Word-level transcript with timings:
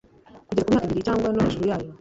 kugeza 0.47 0.61
ku 0.65 0.69
myaka 0.73 0.85
ibiri 0.91 1.07
cyangwa 1.07 1.27
no 1.33 1.39
hejuru 1.45 1.65
yayo 1.71 1.87